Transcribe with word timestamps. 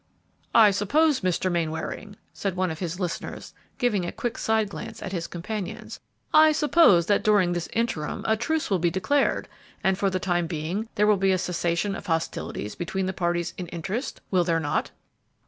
"I 0.55 0.71
suppose, 0.71 1.19
Mr. 1.21 1.51
Mainwaring," 1.51 2.15
said 2.33 2.55
one 2.55 2.71
of 2.71 2.79
his 2.79 2.99
listeners, 2.99 3.53
giving 3.77 4.03
a 4.03 4.11
quick 4.11 4.39
side 4.39 4.67
glance 4.69 4.99
at 5.03 5.11
his 5.11 5.27
companions, 5.27 5.99
"I 6.33 6.53
suppose 6.53 7.05
that 7.05 7.21
during 7.23 7.53
this 7.53 7.69
interim 7.71 8.25
a 8.27 8.35
truce 8.35 8.71
will 8.71 8.79
be 8.79 8.89
declared, 8.89 9.47
and 9.83 9.95
for 9.95 10.09
the 10.09 10.19
time 10.19 10.47
being 10.47 10.89
there 10.95 11.05
will 11.05 11.17
be 11.17 11.33
a 11.33 11.37
cessation 11.37 11.93
of 11.93 12.07
hostilities 12.07 12.73
between 12.73 13.05
the 13.05 13.13
parties 13.13 13.53
in 13.59 13.67
interest, 13.67 14.21
will 14.31 14.43
there 14.43 14.59
not?" 14.59 14.89